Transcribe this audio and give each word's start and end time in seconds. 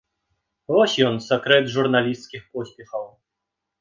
Вось 0.75 0.95
ён, 1.09 1.19
сакрэт 1.27 1.65
журналісцкіх 1.75 2.41
поспехаў! 2.59 3.05